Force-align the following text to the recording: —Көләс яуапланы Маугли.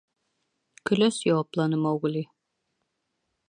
—Көләс 0.91 1.19
яуапланы 1.27 1.81
Маугли. 1.85 2.27